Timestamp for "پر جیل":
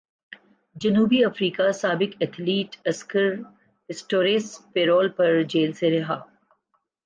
5.09-5.71